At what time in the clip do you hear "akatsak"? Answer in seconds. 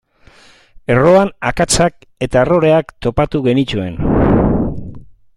1.49-2.07